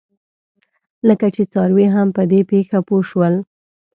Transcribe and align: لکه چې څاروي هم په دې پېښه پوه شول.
لکه 1.07 1.27
چې 1.35 1.43
څاروي 1.51 1.87
هم 1.95 2.07
په 2.17 2.23
دې 2.31 2.41
پېښه 2.51 2.77
پوه 2.87 3.01
شول. 3.09 3.33